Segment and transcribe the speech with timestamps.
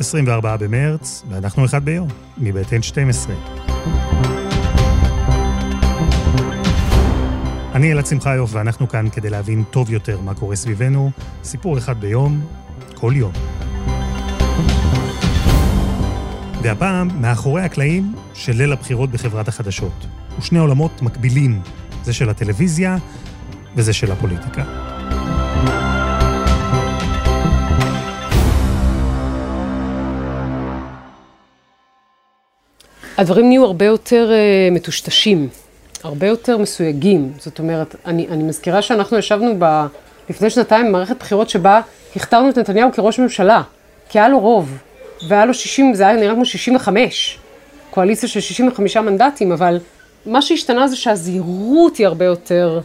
[0.00, 3.30] 24 במרץ, ואנחנו אחד ביום, מבית N12.
[7.74, 11.10] אני אלעד שמחיוף, ואנחנו כאן כדי להבין טוב יותר מה קורה סביבנו,
[11.44, 12.40] סיפור אחד ביום,
[12.94, 13.32] כל יום.
[16.62, 20.06] והפעם, מאחורי הקלעים של ליל הבחירות בחברת החדשות.
[20.38, 21.60] ושני עולמות מקבילים,
[22.02, 22.96] זה של הטלוויזיה
[23.76, 24.87] וזה של הפוליטיקה.
[33.18, 35.48] הדברים נהיו הרבה יותר uh, מטושטשים,
[36.02, 37.32] הרבה יותר מסויגים.
[37.38, 39.86] זאת אומרת, אני, אני מזכירה שאנחנו ישבנו ב,
[40.30, 41.80] לפני שנתיים במערכת בחירות שבה
[42.16, 43.62] הכתרנו את נתניהו כראש ממשלה,
[44.08, 44.78] כי היה לו רוב,
[45.28, 47.38] והיה לו 60, זה היה נראה כמו 65,
[47.90, 49.78] קואליציה של 65 מנדטים, אבל
[50.26, 52.80] מה שהשתנה זה שהזהירות היא הרבה יותר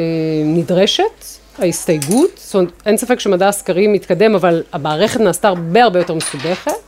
[0.00, 0.04] אה,
[0.44, 1.24] נדרשת,
[1.58, 6.81] ההסתייגות, זאת אומרת, אין ספק שמדע הסקרים מתקדם, אבל המערכת נעשתה הרבה הרבה יותר מסובכת.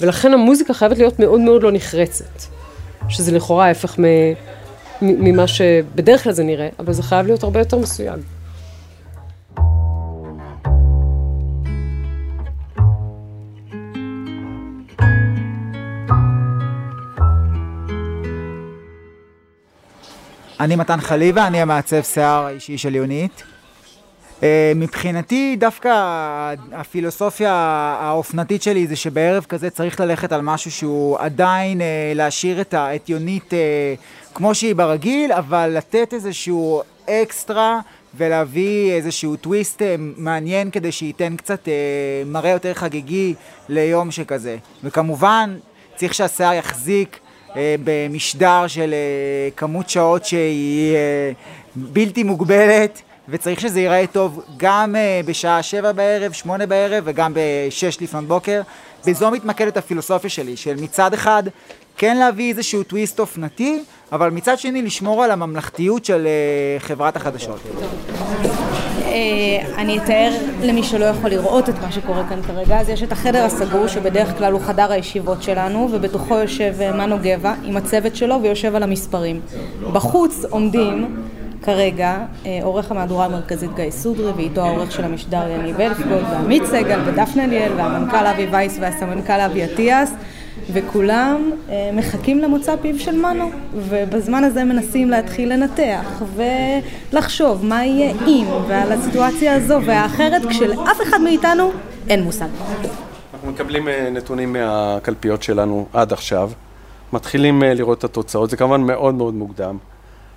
[0.00, 2.42] ולכן המוזיקה חייבת להיות מאוד מאוד לא נחרצת,
[3.08, 3.98] שזה לכאורה ההפך
[5.02, 8.20] ממה שבדרך כלל זה נראה, אבל זה חייב להיות הרבה יותר מסויג.
[20.60, 23.42] אני מתן חליבה, אני המעצב שיער האישי של יונית.
[24.42, 25.88] אה, מבחינתי דווקא
[26.72, 27.52] הפילוסופיה
[28.00, 33.08] האופנתית שלי זה שבערב כזה צריך ללכת על משהו שהוא עדיין אה, להשאיר את, את
[33.08, 33.58] יונית אה,
[34.34, 37.80] כמו שהיא ברגיל, אבל לתת איזשהו אקסטרה
[38.14, 41.68] ולהביא איזשהו טוויסט מעניין כדי שייתן קצת
[42.26, 43.34] מראה יותר חגיגי
[43.68, 44.56] ליום שכזה.
[44.84, 45.56] וכמובן
[45.96, 47.18] צריך שהשיער יחזיק
[47.56, 48.94] במשדר של
[49.56, 50.96] כמות שעות שהיא
[51.76, 53.02] בלתי מוגבלת.
[53.28, 58.62] וצריך שזה ייראה טוב גם uh, בשעה שבע בערב, שמונה בערב וגם בשש לפנות בוקר.
[59.06, 61.42] בזו מתמקדת הפילוסופיה שלי, של מצד אחד
[61.96, 63.82] כן להביא איזשהו טוויסט אופנתי,
[64.12, 67.60] אבל מצד שני לשמור על הממלכתיות של uh, חברת החדשות.
[69.06, 70.32] אה, אני אתאר
[70.62, 74.38] למי שלא יכול לראות את מה שקורה כאן כרגע, אז יש את החדר הסגור שבדרך
[74.38, 79.40] כלל הוא חדר הישיבות שלנו ובתוכו יושב מנו גבע עם הצוות שלו ויושב על המספרים.
[79.92, 81.16] בחוץ עומדים
[81.62, 87.00] כרגע אה, עורך המהדורה המרכזית גיא סודרי ואיתו העורך של המשדר יניב אלפגולד ועמית סגל
[87.06, 90.12] ודפנה אליאל והמנכ"ל אבי וייס והסמנכ"ל אבי אטיאס
[90.72, 98.12] וכולם אה, מחכים למוצא פיו של מנו ובזמן הזה מנסים להתחיל לנתח ולחשוב מה יהיה
[98.26, 101.70] אם ועל הסיטואציה הזו והאחרת כשלאף אחד מאיתנו
[102.08, 102.46] אין מושג.
[103.34, 106.50] אנחנו מקבלים אה, נתונים מהקלפיות שלנו עד עכשיו.
[107.12, 109.76] מתחילים לראות את התוצאות, זה כמובן מאוד מאוד מוקדם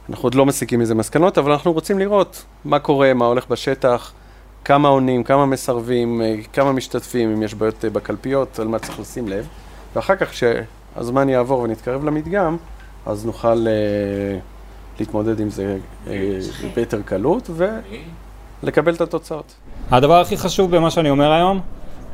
[0.10, 4.14] אנחנו עוד לא מסיקים מזה מסקנות, אבל אנחנו רוצים לראות מה קורה, מה הולך בשטח,
[4.66, 9.00] כמה עונים, כמה מסרבים, אה, כמה משתתפים, אם יש בעיות אה, בקלפיות, על מה צריך
[9.00, 9.48] לשים לב.
[9.96, 12.58] ואחר כך, כשהזמן יעבור ונתקרב למדגם,
[13.06, 16.10] אז נוכל uh, להתמודד עם זה uh,
[16.76, 17.50] ביתר קלות
[18.64, 19.54] ולקבל את התוצאות.
[19.92, 21.62] הדבר הכי חשוב במה שאני אומר היום,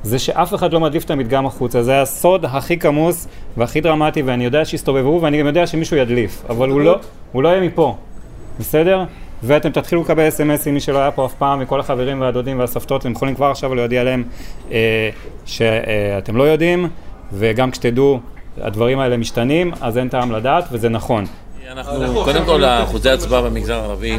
[0.05, 1.83] זה שאף אחד לא מדליף את המדגם החוצה.
[1.83, 3.27] זה הסוד הכי כמוס
[3.57, 6.99] והכי דרמטי, ואני יודע שיסתובבו, ואני גם יודע שמישהו ידליף, אבל הוא לא,
[7.31, 7.95] הוא לא יהיה מפה,
[8.59, 9.03] בסדר?
[9.43, 13.11] ואתם תתחילו לקבל אס.אם.אסים, מי שלא היה פה אף פעם, מכל החברים והדודים והסבתות, אתם
[13.11, 14.23] יכולים כבר עכשיו להודיע להם
[14.71, 15.09] אה,
[15.45, 16.87] שאתם לא יודעים,
[17.33, 18.19] וגם כשתדעו,
[18.61, 21.25] הדברים האלה משתנים, אז אין טעם לדעת, וזה נכון.
[21.71, 24.17] אנחנו, קודם כל, אחוזי הצבעה במגזר הערבי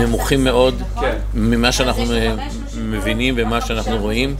[0.00, 1.16] נמוכים מאוד כן.
[1.34, 2.04] ממה שאנחנו
[2.76, 4.36] מבינים ומה שאנחנו רואים,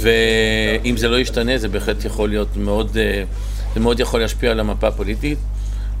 [0.00, 3.24] ואם זה לא ישתנה, זה בהחלט יכול להיות מאוד, אה,
[3.74, 5.38] זה מאוד יכול להשפיע על המפה הפוליטית,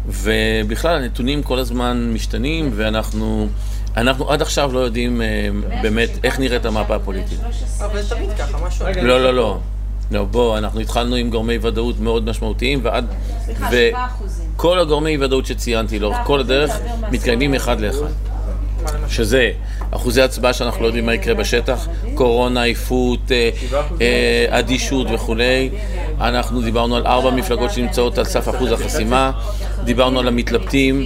[0.06, 3.48] ובכלל, הנתונים כל הזמן משתנים, ואנחנו...
[3.96, 5.48] אנחנו עד עכשיו לא יודעים אה,
[5.82, 7.38] באמת איך נראית המפה הפוליטית.
[7.80, 8.86] אבל זה תמיד ככה, משהו...
[9.02, 9.58] לא, לא, לא.
[10.10, 13.06] לא, בוא, אנחנו התחלנו עם גורמי ודאות מאוד משמעותיים, ועד...
[13.44, 14.46] סליחה, 7 אחוזים.
[14.56, 16.78] כל הגורמי ודאות שציינתי לאורך כל הדרך
[17.10, 18.06] מתקיימים אחד לאחד.
[19.08, 19.50] שזה
[19.90, 23.50] אחוזי הצבעה שאנחנו לא יודעים מה יקרה בשטח, קורונה, עייפות, אה,
[24.00, 25.70] אה, אדישות וכולי.
[26.20, 29.30] אנחנו דיברנו על ארבע מפלגות שנמצאות על סף אחוז החסימה,
[29.84, 31.04] דיברנו על המתלבטים,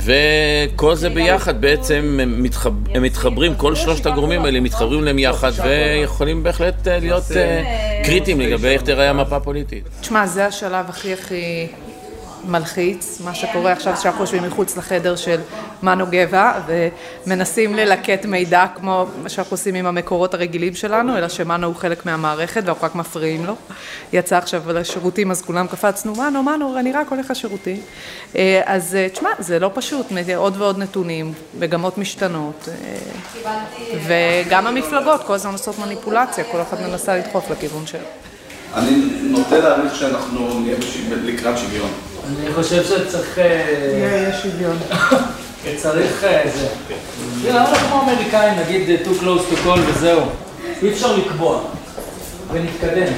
[0.00, 5.52] וכל זה ביחד בעצם הם, מתחב, הם מתחברים, כל שלושת הגורמים האלה מתחברים להם יחד
[5.64, 9.84] ויכולים בהחלט אה, להיות uh, קריטיים לגבי איך תראה המפה הפוליטית.
[10.00, 11.66] תשמע, זה השלב הכי הכי
[12.44, 15.40] מלחיץ, מה שקורה עכשיו שאנחנו יושבים מחוץ לחדר של
[15.82, 21.66] מנו גבע ומנסים ללקט מידע כמו מה שאנחנו עושים עם המקורות הרגילים שלנו, אלא שמנו
[21.66, 23.54] הוא חלק מהמערכת ואנחנו רק מפריעים לו.
[24.12, 27.80] יצא עכשיו לשירותים אז כולם קפצנו, מנו, מנו, אני רק הולך לשירותים.
[28.36, 30.06] אה, אז אה, תשמע, זה לא פשוט,
[30.36, 33.58] עוד ועוד נתונים, מגמות משתנות, אה,
[34.06, 38.00] וגם המפלגות כל הזמן עושות מניפולציה, כל אחד מנסה לדחוף לכיוון שלו.
[38.74, 38.90] אני
[39.22, 40.76] נוטה להעריך שאנחנו נהיה
[41.24, 41.90] לקראת שוויון.
[42.28, 43.38] אני חושב שצריך...
[43.38, 44.76] יהיה שוויון.
[45.82, 46.66] צריך זה.
[47.42, 50.20] תראה, למה כמו אמריקאים, נגיד too close to call וזהו.
[50.82, 51.60] אי אפשר לקבוע.
[52.52, 53.12] ונתקדם.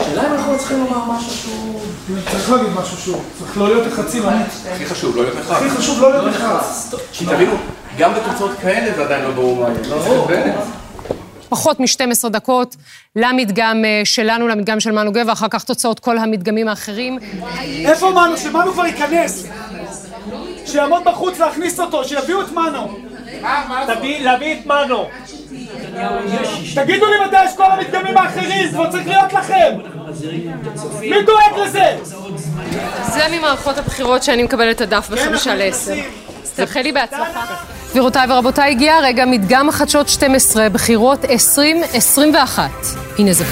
[0.00, 1.80] השאלה אם אנחנו צריכים לומר משהו שהוא...
[2.30, 3.22] צריך להגיד משהו שהוא.
[3.38, 4.66] צריך לא להיות לחצי אמיץ.
[4.72, 5.56] הכי חשוב, לא להיות נחרץ.
[5.56, 6.94] הכי חשוב לא להיות נחרץ.
[7.18, 7.54] תבינו,
[7.98, 10.54] גם בתוצאות כאלה זה עדיין לא ברור מה יהיה.
[11.52, 12.76] פחות מ-12 דקות
[13.16, 17.18] למדגם אה, שלנו, למדגם של מנו גבע, אחר כך תוצאות כל המדגמים האחרים.
[17.86, 18.36] איפה מנו?
[18.36, 19.46] שמנו כבר ייכנס.
[20.66, 22.98] שיעמוד בחוץ להכניס אותו, שיביאו את מנו.
[24.20, 25.08] להביא את מנו.
[26.74, 29.78] תגידו לי מתי יש כל המדגמים האחרים, כבר צריך להיות לכם!
[31.00, 31.96] מי דואג לזה?
[33.12, 35.94] זה ממערכות הבחירות שאני מקבלת את הדף בחמישה לעשר.
[36.54, 37.71] תאחל לי בהצלחה.
[37.92, 42.70] גבירותיי ורבותיי, הגיע הרגע מדגם החדשות 12, בחירות 2021.
[43.18, 43.44] הנה זה.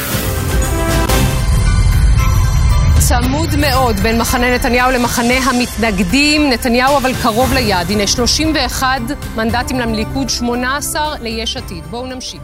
[3.09, 6.51] צמוד מאוד בין מחנה נתניהו למחנה המתנגדים.
[6.51, 7.91] נתניהו אבל קרוב ליעד.
[7.91, 9.01] הנה 31
[9.37, 11.85] מנדטים לליכוד, 18 ליש עתיד.
[11.91, 12.43] בואו נמשיך.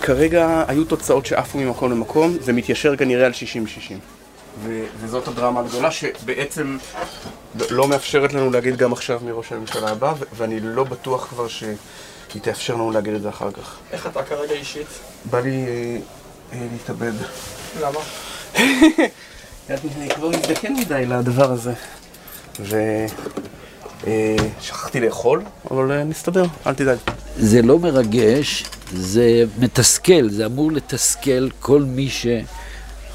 [0.00, 4.19] כרגע היו תוצאות שעפו ממקום למקום, זה מתיישר כנראה על 60-60.
[5.00, 6.78] וזאת הדרמה הגדולה שבעצם
[7.70, 11.76] לא מאפשרת לנו להגיד גם עכשיו מראש הממשלה הבא, ואני לא בטוח כבר שהיא
[12.42, 13.76] תאפשר לנו להגיד את זה אחר כך.
[13.92, 14.86] איך אתה כרגע אישית?
[15.24, 15.66] בא לי
[16.52, 17.12] להתאבד.
[17.80, 18.00] למה?
[19.70, 21.72] אני כבר מזדקן מדי לדבר הזה.
[24.60, 26.98] ושכחתי לאכול, אבל נסתדר, אל תדאג.
[27.36, 32.08] זה לא מרגש, זה מתסכל, זה אמור לתסכל כל מי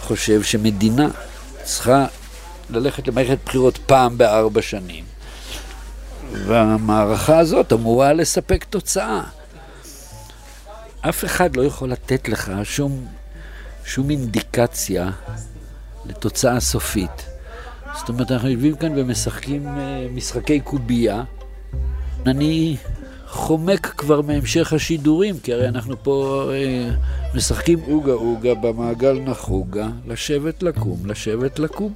[0.03, 1.09] שחושב שמדינה
[1.65, 2.05] צריכה
[2.69, 5.03] ללכת למערכת בחירות פעם בארבע שנים.
[6.31, 9.21] והמערכה הזאת אמורה לספק תוצאה.
[11.01, 13.05] אף אחד לא יכול לתת לך שום,
[13.85, 15.09] שום אינדיקציה
[16.05, 17.25] לתוצאה סופית.
[17.97, 19.67] זאת אומרת, אנחנו יושבים כאן ומשחקים
[20.15, 21.23] משחקי קובייה.
[22.25, 22.77] אני
[23.35, 26.89] חומק כבר מהמשך השידורים, כי הרי אנחנו פה אה,
[27.35, 31.93] משחקים אוגה אוגה במעגל נחוגה, לשבת לקום, לשבת לקום.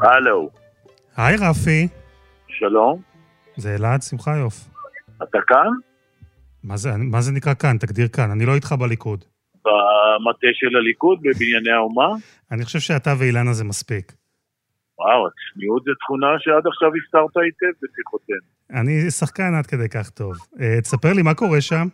[0.00, 0.50] הלו.
[1.16, 1.88] היי רפי.
[2.48, 3.02] שלום.
[3.56, 4.68] זה אלעד שמחיוף.
[5.22, 5.70] אתה כאן?
[6.64, 7.78] מה זה, מה זה נקרא כאן?
[7.78, 8.30] תגדיר כאן.
[8.30, 9.24] אני לא איתך בליכוד.
[9.64, 12.08] במטה של הליכוד, בבנייני האומה?
[12.52, 14.12] אני חושב שאתה ואילנה זה מספיק.
[14.98, 18.48] וואו, הצניעות זו תכונה שעד עכשיו הסתרת היטב בשיחותינו.
[18.70, 20.34] אני שחקן עד כדי כך טוב.
[20.54, 21.86] Uh, תספר לי, מה קורה שם?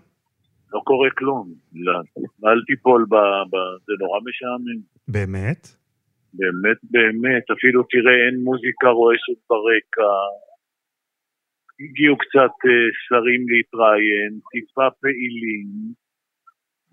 [0.73, 1.55] לא קורה כלום.
[1.75, 2.01] לא.
[2.45, 3.15] אל תיפול ב...
[3.51, 3.55] ב...
[3.87, 4.81] זה נורא משעמם.
[5.09, 5.63] באמת?
[6.35, 7.45] באמת, באמת.
[7.59, 10.13] אפילו תראה, אין מוזיקה רועשת ברקע.
[11.81, 12.71] הגיעו קצת uh,
[13.09, 15.67] שרים להתראיין, טיפה פעילים.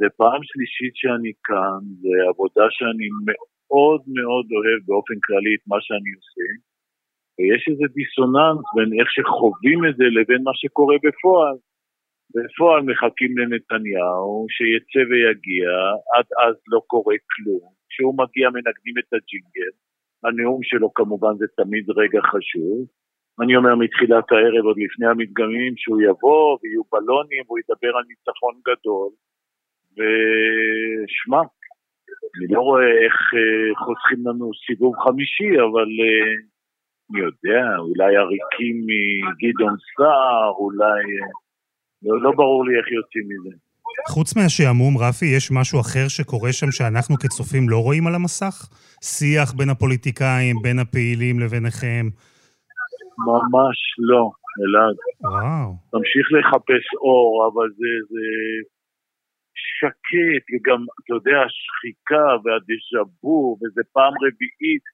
[0.02, 5.80] זה פעם שלישית שאני כאן, זה עבודה שאני מאוד מאוד אוהב באופן כללי את מה
[5.86, 6.50] שאני עושה,
[7.36, 11.58] ויש איזה דיסוננס בין איך שחווים את זה לבין מה שקורה בפועל.
[12.36, 15.70] בפועל מחכים לנתניהו, שיצא ויגיע,
[16.16, 17.66] עד אז לא קורה כלום.
[17.90, 19.74] כשהוא מגיע מנגנים את הג'ינגל,
[20.24, 22.78] הנאום שלו כמובן זה תמיד רגע חשוב.
[23.42, 28.56] אני אומר מתחילת הערב, עוד לפני המדגמים, שהוא יבוא ויהיו בלונים והוא ידבר על ניצחון
[28.70, 29.12] גדול.
[29.96, 31.42] ושמע,
[32.36, 36.32] אני לא רואה איך אה, חוסכים לנו סיבוב חמישי, אבל אה,
[37.10, 41.02] אני יודע, אולי עריקים מגדעון סער, אולי...
[41.22, 41.32] אה,
[42.04, 43.56] לא, לא ברור לי איך יוצאים מזה.
[44.08, 48.56] חוץ מהשעמום, רפי, יש משהו אחר שקורה שם שאנחנו כצופים לא רואים על המסך?
[49.04, 52.06] שיח בין הפוליטיקאים, בין הפעילים לביניכם?
[53.28, 53.80] ממש
[54.10, 54.24] לא,
[54.62, 54.96] אלעד.
[55.22, 55.70] וואו.
[55.92, 58.26] תמשיך לחפש אור, אבל זה, זה
[59.78, 63.02] שקט, וגם, אתה יודע, השחיקה והדז'ה
[63.60, 64.86] וזה פעם רביעית,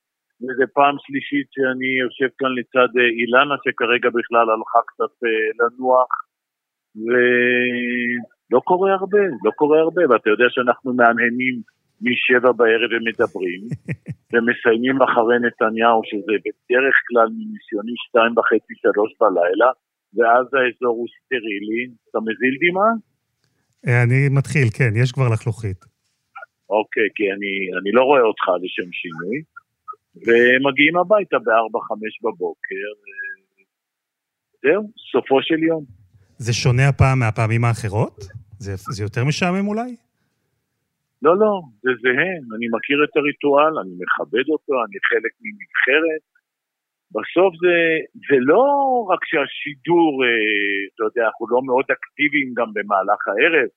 [0.42, 5.14] וזה פעם שלישית שאני יושב כאן לצד אילנה, שכרגע בכלל הלכה קצת
[5.60, 6.12] לנוח,
[7.04, 7.08] ו...
[8.52, 11.56] לא קורה הרבה, לא קורה הרבה, ואתה יודע שאנחנו מהנהנים
[12.02, 13.62] משבע בערב ומדברים,
[14.32, 19.72] ומסיימים אחרי נתניהו, שזה בדרך כלל מניסיוני שתיים וחצי, שלוש בלילה,
[20.16, 21.84] ואז האזור הוא סטרילי.
[22.10, 22.92] אתה מזיל דמעה?
[23.88, 25.86] אה, אני מתחיל, כן, יש כבר לחלוכית.
[26.70, 29.38] אוקיי, כי אני, אני לא רואה אותך לשם שינוי.
[30.26, 31.92] ומגיעים הביתה ב-4-5
[32.24, 33.64] בבוקר, אה,
[34.64, 35.84] זהו, סופו של יום.
[36.38, 38.16] זה שונה הפעם מהפעמים האחרות?
[38.60, 39.96] זה, זה יותר משעמם אולי?
[41.22, 46.37] לא, לא, זה זהה, אני מכיר את הריטואל, אני מכבד אותו, אני חלק מנבחרת.
[47.16, 47.78] בסוף זה,
[48.30, 48.64] זה לא
[49.12, 50.30] רק שהשידור, אה,
[50.96, 53.70] אתה יודע, אנחנו לא מאוד אקטיביים גם במהלך הערב,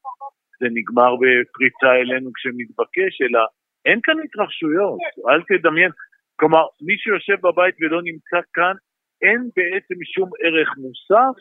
[0.61, 3.41] זה נגמר בפריצה אלינו כשמתבקש, אלא
[3.87, 5.93] אין כאן התרחשויות, אל תדמיין.
[6.39, 8.75] כלומר, מי שיושב בבית ולא נמצא כאן,
[9.23, 11.37] אין בעצם שום ערך מוסף,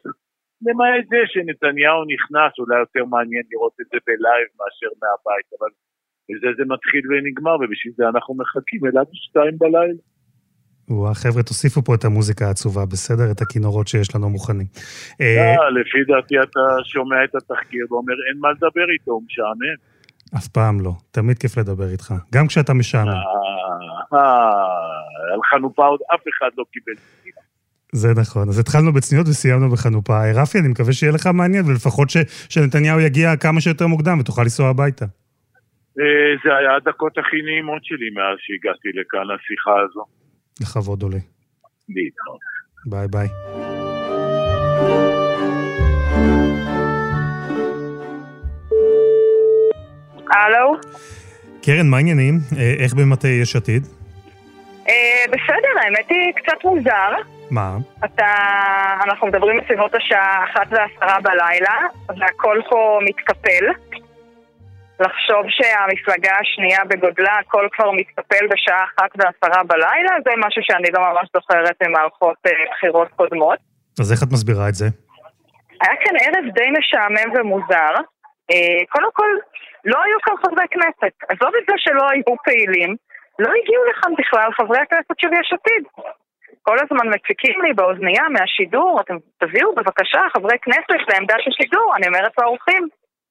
[0.66, 5.72] למעט זה שנתניהו נכנס, אולי יותר מעניין לראות את זה בלייב מאשר מהבית, אבל
[6.28, 10.02] בזה זה מתחיל ונגמר, ובשביל זה אנחנו מחכים אליו שתיים בלילה.
[10.90, 13.32] וואה, חבר'ה, תוסיפו פה את המוזיקה העצובה, בסדר?
[13.32, 14.68] את הכינורות שיש לנו מוכנים.
[15.22, 19.78] אה, לפי דעתי אתה שומע את התחקיר ואומר, אין מה לדבר איתו, הוא משעמם.
[20.38, 23.10] אף פעם לא, תמיד כיף לדבר איתך, גם כשאתה משעמם.
[24.14, 24.20] אה,
[25.34, 26.94] על חנופה עוד אף אחד לא קיבל.
[27.92, 28.50] זה נכון.
[28.50, 30.32] אז התחלנו בצניעות וסיימנו בחנופה.
[30.36, 32.18] רפי, אני מקווה שיהיה לך מעניין, ולפחות ש,
[32.50, 35.06] שנתניהו יגיע כמה שיותר מוקדם ותוכל לנסוע הביתה.
[36.00, 40.04] אה, זה היה הדקות הכי נעימות שלי מאז שהגעתי לכאן לשיחה הזו.
[40.62, 41.18] לכבוד עולה.
[41.90, 42.40] להתראות.
[42.86, 43.28] ביי ביי.
[50.32, 50.76] הלו?
[51.64, 52.34] קרן, מה העניינים?
[52.58, 53.88] אה, איך במטה יש עתיד?
[54.90, 57.12] אה, בסדר, האמת היא קצת מוזר.
[57.52, 57.78] מה?
[58.06, 58.26] אתה...
[59.04, 63.66] אנחנו מדברים בסביבות השעה אחת ועשרה בלילה, והכל פה מתקפל.
[65.00, 71.00] לחשוב שהמפלגה השנייה בגודלה, הכל כבר מתקפל בשעה אחת ועשרה בלילה, זה משהו שאני לא
[71.08, 73.60] ממש זוכרת ממערכות אה, בחירות קודמות.
[74.00, 74.86] אז איך את מסבירה את זה?
[75.82, 77.94] היה כאן ערב די משעמם ומוזר.
[78.52, 79.32] אה, קודם כל,
[79.86, 81.14] לא היו כאן חברי כנסת.
[81.30, 82.96] עזוב את זה שלא היו פעילים,
[83.40, 85.84] לא הגיעו לכאן בכלל חברי הכנסת של יש עתיד.
[86.62, 92.08] כל הזמן מציקים לי באוזנייה מהשידור, אתם תביאו בבקשה חברי כנסת לעמדה של שידור, אני
[92.08, 92.88] אומרת לאורחים,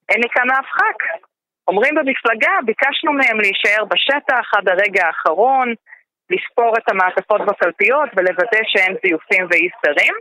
[0.08, 1.27] אין לי כאן אף ח"כ.
[1.68, 5.74] אומרים במפלגה, ביקשנו מהם להישאר בשטח עד הרגע האחרון,
[6.30, 10.14] לספור את המעטפות בקלפיות ולוודא שאין זיופים ואי סדרים.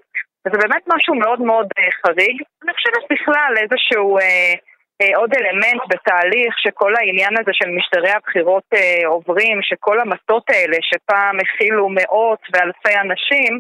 [0.43, 2.41] וזה באמת משהו מאוד מאוד אה, חריג.
[2.63, 4.53] אני חושבת בכלל איזשהו אה,
[5.01, 10.77] אה, עוד אלמנט בתהליך שכל העניין הזה של משטרי הבחירות אה, עוברים, שכל המטות האלה
[10.81, 13.59] שפעם הכילו מאות ואלפי אנשים,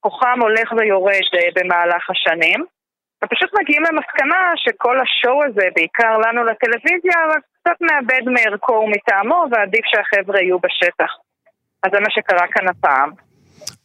[0.00, 2.64] כוחם הולך ויורד אה, במהלך השנים.
[3.24, 7.18] ופשוט מגיעים למסקנה שכל השואו הזה, בעיקר לנו לטלוויזיה,
[7.60, 11.10] קצת מאבד מערכו ומטעמו, ועדיף שהחבר'ה יהיו בשטח.
[11.82, 13.10] אז זה מה שקרה כאן הפעם.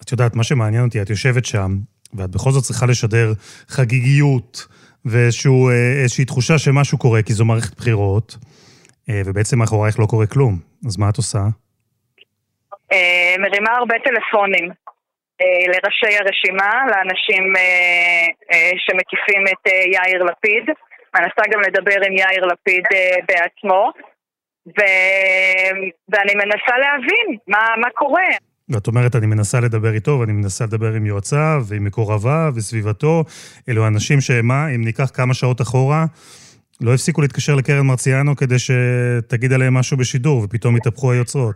[0.03, 1.71] את יודעת, מה שמעניין אותי, את יושבת שם,
[2.13, 3.33] ואת בכל זאת צריכה לשדר
[3.67, 4.67] חגיגיות
[5.05, 8.37] ואיזושהי תחושה שמשהו קורה, כי זו מערכת בחירות,
[9.09, 10.59] אה, ובעצם מאחורייך לא קורה כלום.
[10.87, 11.39] אז מה את עושה?
[12.91, 14.82] אה, מרימה הרבה טלפונים.
[15.41, 20.65] אה, לראשי הרשימה, לאנשים אה, אה, שמקיפים את יאיר לפיד.
[21.15, 22.83] מנסה גם לדבר עם יאיר לפיד
[23.27, 23.91] בעצמו,
[24.67, 24.81] ו...
[26.09, 28.29] ואני מנסה להבין מה, מה קורה.
[28.69, 33.23] ואת אומרת, אני מנסה לדבר איתו, ואני מנסה לדבר עם יועציו, ועם מקורביו, וסביבתו.
[33.69, 36.05] אלו אנשים שמה, אם ניקח כמה שעות אחורה,
[36.81, 41.55] לא הפסיקו להתקשר לקרן מרציאנו כדי שתגיד עליהם משהו בשידור, ופתאום התהפכו היוצרות.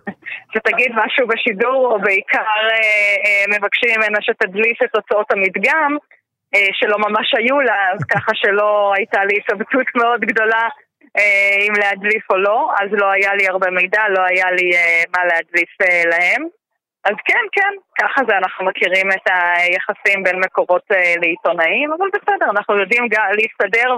[0.54, 2.78] שתגיד משהו בשידור, או בעיקר אה,
[3.26, 5.98] אה, מבקשים ממנה שתדליס את תוצאות המדגם,
[6.56, 10.68] אה, שלא ממש היו לה, אז ככה שלא הייתה לי התלבטות מאוד גדולה
[11.18, 15.04] אה, אם להדליף או לא, אז לא היה לי הרבה מידע, לא היה לי אה,
[15.16, 16.48] מה להדליף אה, להם.
[17.04, 20.84] אז כן, כן, ככה זה, אנחנו מכירים את היחסים בין מקורות
[21.22, 23.04] לעיתונאים, אבל בסדר, אנחנו יודעים
[23.38, 23.90] להסתדר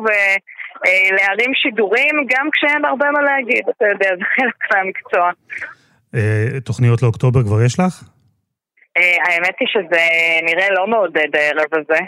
[0.82, 5.32] ולהרים שידורים גם כשאין הרבה מה להגיד, אתה יודע, זה חלק מהמקצוע.
[6.16, 8.04] אה, תוכניות לאוקטובר כבר יש לך?
[8.98, 10.04] אה, האמת היא שזה
[10.44, 12.00] נראה לא מעודד הערב הזה.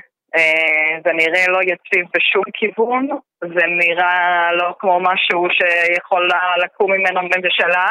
[1.04, 3.08] זה נראה לא יציב בשום כיוון,
[3.42, 6.30] זה נראה לא כמו משהו שיכול
[6.64, 7.88] לקום ממנו ממשלה.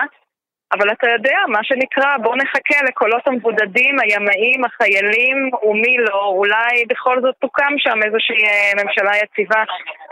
[0.72, 7.20] אבל אתה יודע, מה שנקרא, בוא נחכה לקולות המבודדים, הימאים, החיילים ומי לא, אולי בכל
[7.22, 9.62] זאת תוקם שם איזושהי אה, ממשלה יציבה.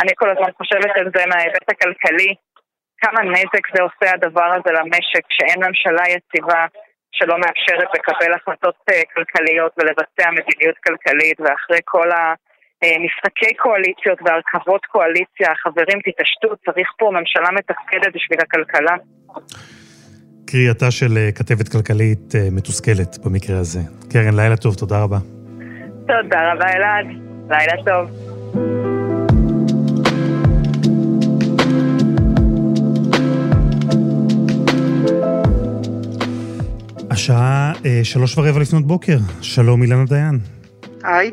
[0.03, 2.35] אני כל הזמן חושבת על זה מההיבט הכלכלי.
[3.03, 6.65] כמה נזק זה עושה הדבר הזה למשק, שאין ממשלה יציבה
[7.13, 12.35] שלא מאפשרת לקבל החלטות אה, כלכליות ולבצע מדיניות כלכלית, ואחרי כל אה,
[13.05, 18.97] משחקי קואליציות והרכבות קואליציה, חברים תתעשתו, צריך פה ממשלה מתפקדת בשביל הכלכלה.
[20.51, 23.81] קריאתה של אה, כתבת כלכלית אה, מתוסכלת במקרה הזה.
[24.11, 25.19] קרן, לילה טוב, תודה רבה.
[26.01, 27.07] תודה רבה אלעד,
[27.51, 28.11] לילה טוב.
[37.11, 39.19] השעה אה, שלוש ורבע לפנות בוקר.
[39.41, 40.39] שלום אילנה דיין.
[41.05, 41.31] היי.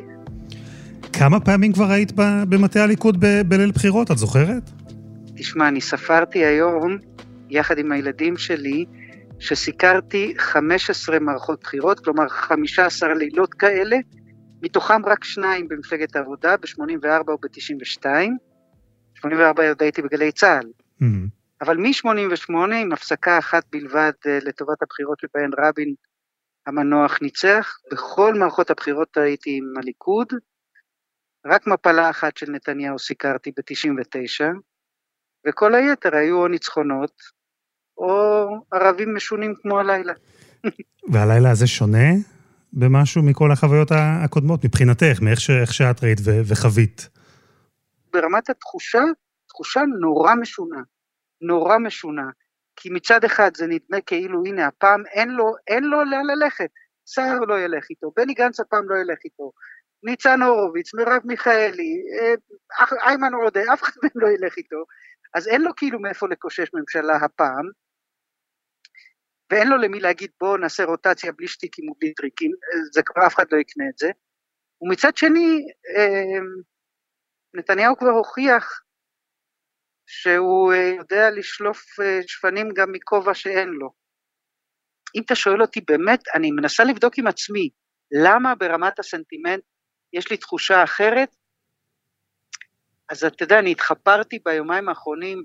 [1.13, 2.11] כמה פעמים כבר היית
[2.49, 4.69] במטה הליכוד ב- בליל בחירות, את זוכרת?
[5.37, 6.97] תשמע, אני ספרתי היום,
[7.49, 8.85] יחד עם הילדים שלי,
[9.45, 13.97] שסיקרתי 15 מערכות בחירות, כלומר 15 לילות כאלה,
[14.61, 18.05] מתוכם רק שניים במפלגת העבודה, ב-84 או ב-92.
[19.15, 20.71] 84 עוד הייתי בגלי צה"ל.
[21.01, 21.05] Mm-hmm.
[21.61, 25.93] אבל מ-88, עם הפסקה אחת בלבד אה, לטובת הבחירות שבהן רבין
[26.67, 30.27] המנוח ניצח, בכל מערכות הבחירות הייתי עם הליכוד,
[31.45, 34.45] רק מפלה אחת של נתניהו סיקרתי ב-99,
[35.47, 37.34] וכל היתר היו או ניצחונות,
[37.97, 40.13] או ערבים משונים כמו הלילה.
[41.11, 42.07] והלילה הזה שונה
[42.73, 47.09] במשהו מכל החוויות הקודמות, מבחינתך, מאיך ש, שאת ראית ו- וחווית?
[48.13, 49.03] ברמת התחושה,
[49.47, 50.81] תחושה נורא משונה.
[51.41, 52.29] נורא משונה.
[52.75, 56.69] כי מצד אחד זה נדמה כאילו, הנה, הפעם אין לו, אין לו לאן ללכת.
[57.07, 59.51] סער לא ילך איתו, בני גנץ הפעם לא ילך איתו.
[60.03, 64.83] ניצן הורוביץ, מרב מיכאלי, אה, איימן עודה, אף אחד מהם לא ילך איתו.
[65.33, 67.69] אז אין לו כאילו מאיפה לקושש ממשלה הפעם,
[69.51, 72.51] ואין לו למי להגיד בואו נעשה רוטציה בלי שטיקים ובלי טריקים,
[72.93, 74.09] זה כבר אף אחד לא יקנה את זה.
[74.81, 76.39] ומצד שני, אה,
[77.53, 78.81] נתניהו כבר הוכיח
[80.07, 81.85] שהוא אה, יודע לשלוף
[82.27, 83.89] שפנים גם מכובע שאין לו.
[85.15, 87.69] אם אתה שואל אותי באמת, אני מנסה לבדוק עם עצמי,
[88.11, 89.63] למה ברמת הסנטימנט
[90.13, 91.35] יש לי תחושה אחרת?
[93.09, 95.43] אז אתה יודע, אני התחפרתי ביומיים האחרונים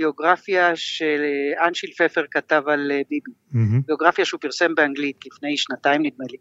[0.00, 3.86] בביוגרפיה שאנשיל פפר כתב על אה, ביבי, mm-hmm.
[3.86, 6.38] ביוגרפיה שהוא פרסם באנגלית לפני שנתיים נדמה לי.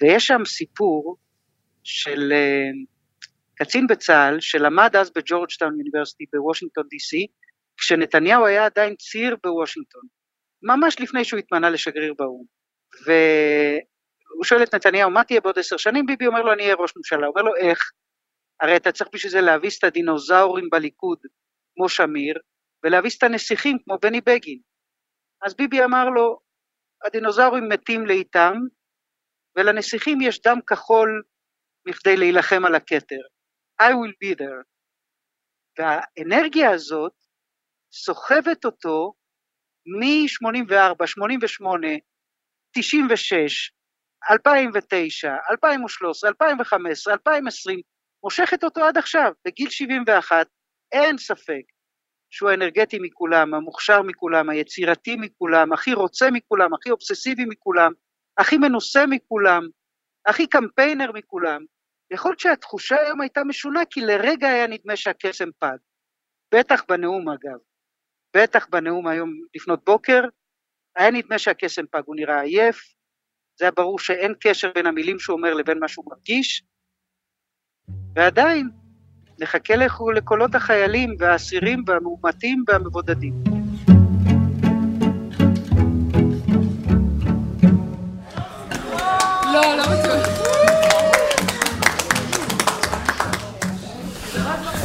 [0.00, 1.16] ויש שם סיפור
[1.82, 2.70] של אה,
[3.54, 7.26] קצין בצה"ל שלמד אז ב Georgetown University בוושינגטון די.סי,
[7.76, 10.02] כשנתניהו היה עדיין ציר בוושינגטון,
[10.62, 12.44] ממש לפני שהוא התמנה לשגריר באו"ם.
[13.06, 16.06] והוא שואל את נתניהו, מה תהיה בעוד עשר שנים?
[16.06, 17.26] ביבי אומר לו, אני אהיה ראש ממשלה.
[17.26, 17.90] אומר לו, איך?
[18.60, 21.18] הרי אתה צריך בשביל זה להביס את הדינוזאורים בליכוד,
[21.74, 22.38] כמו שמיר,
[22.84, 24.58] ולהביס את הנסיכים, כמו בני בגין.
[25.46, 26.40] אז ביבי אמר לו,
[27.04, 28.54] הדינוזאורים מתים לאיתם,
[29.56, 31.22] ולנסיכים יש דם כחול
[31.86, 33.20] מכדי להילחם על הכתר.
[33.82, 34.64] I will be there.
[35.78, 37.12] והאנרגיה הזאת
[37.92, 39.12] סוחבת אותו
[39.86, 41.86] מ-84, 88,
[42.76, 43.72] 96,
[44.30, 47.80] 2009, 2013, 2015, 2020,
[48.24, 50.46] מושכת אותו עד עכשיו, בגיל 71,
[50.92, 51.73] אין ספק
[52.34, 57.92] שהוא האנרגטי מכולם, המוכשר מכולם, היצירתי מכולם, הכי רוצה מכולם, הכי אובססיבי מכולם,
[58.38, 59.62] הכי מנוסה מכולם,
[60.26, 61.64] הכי קמפיינר מכולם.
[62.10, 65.76] יכול להיות שהתחושה היום הייתה משונה, כי לרגע היה נדמה שהקסם פג.
[66.54, 67.58] בטח בנאום אגב.
[68.36, 70.22] בטח בנאום היום לפנות בוקר,
[70.96, 72.94] היה נדמה שהקסם פג, הוא נראה עייף,
[73.58, 76.62] זה היה ברור שאין קשר בין המילים שהוא אומר לבין מה שהוא מרגיש,
[78.14, 78.83] ועדיין,
[79.40, 79.74] נחכה
[80.14, 83.32] לקולות החיילים והאסירים והמאומתים והמבודדים.
[89.52, 89.84] לא, לא.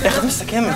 [0.03, 0.75] איך את מסכמת?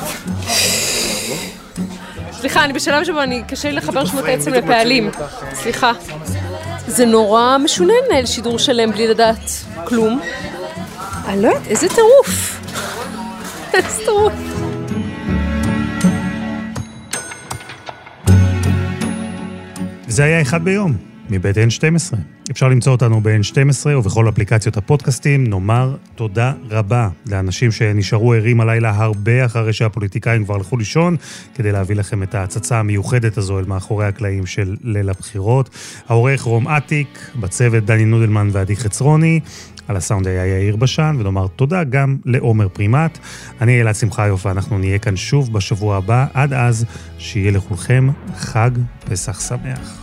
[2.31, 5.11] סליחה, אני בשלב שבו אני, קשה לי לחבר שמות עצם לפעלים.
[5.53, 5.91] סליחה.
[6.87, 9.51] זה נורא משונה לנהל שידור שלם בלי לדעת
[9.85, 10.19] כלום.
[11.25, 12.52] אני לא יודעת, איזה טירוף.
[13.81, 14.33] טירוף.
[20.07, 20.97] זה היה אחד ביום,
[21.29, 22.15] מבית N12.
[22.51, 25.47] אפשר למצוא אותנו ב-N12 ובכל אפליקציות הפודקאסטים.
[25.47, 31.15] נאמר תודה רבה לאנשים שנשארו ערים הלילה הרבה אחרי שהפוליטיקאים כבר הלכו לישון,
[31.55, 35.69] כדי להביא לכם את ההצצה המיוחדת הזו אל מאחורי הקלעים של ליל הבחירות.
[36.07, 39.39] העורך רום אטיק, בצוות דני נודלמן ועדי חצרוני.
[39.87, 43.17] על הסאונד היה יאיר בשן, ונאמר תודה גם לעומר פרימט.
[43.61, 46.25] אני אלעד שמחיוף, ואנחנו נהיה כאן שוב בשבוע הבא.
[46.33, 46.85] עד אז,
[47.17, 48.71] שיהיה לכולכם חג
[49.09, 50.02] פסח שמח.